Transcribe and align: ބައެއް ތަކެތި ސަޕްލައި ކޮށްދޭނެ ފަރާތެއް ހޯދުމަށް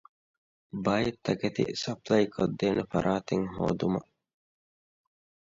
ބައެއް 0.83 1.21
ތަކެތި 1.25 1.63
ސަޕްލައި 1.81 2.27
ކޮށްދޭނެ 2.35 2.83
ފަރާތެއް 2.91 3.47
ހޯދުމަށް 3.55 4.09